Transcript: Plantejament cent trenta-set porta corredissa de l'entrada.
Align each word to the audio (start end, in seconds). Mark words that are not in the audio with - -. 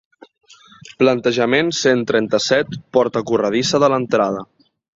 Plantejament 1.01 1.69
cent 1.81 2.01
trenta-set 2.13 2.73
porta 2.99 3.25
corredissa 3.31 3.85
de 3.85 3.95
l'entrada. 3.95 4.45